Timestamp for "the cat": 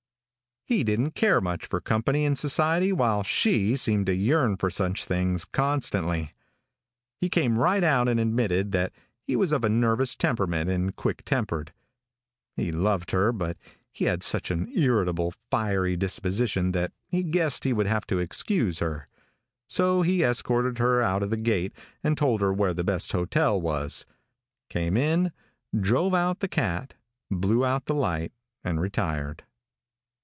26.39-26.93